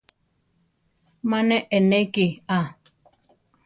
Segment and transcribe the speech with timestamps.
[1.29, 2.25] Ma ne eʼnéki
[2.57, 2.59] a.